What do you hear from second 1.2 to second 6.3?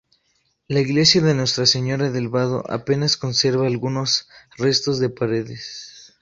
de Nuestra Señora del Vado apenas conserva algunos restos de paredes.